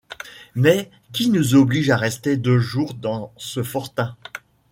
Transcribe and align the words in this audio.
Mais 0.55 0.89
qui 1.13 1.29
nous 1.29 1.53
oblige 1.53 1.91
à 1.91 1.95
rester 1.95 2.35
deux 2.35 2.57
jours 2.57 2.95
dans 2.95 3.31
ce 3.37 3.61
fortin? 3.61 4.17